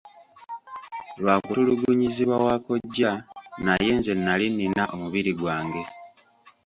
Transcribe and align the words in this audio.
Lwa 1.21 1.35
kutulugunyizibwa 1.45 2.35
wa 2.45 2.55
kkojja 2.59 3.11
naye 3.65 3.89
nze 3.97 4.13
nnali 4.17 4.45
nnina 4.49 4.83
omubiri 4.93 5.31
gwange. 5.39 5.83